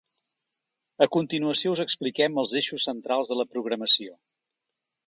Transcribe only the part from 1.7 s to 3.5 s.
us expliquem els eixos centrals de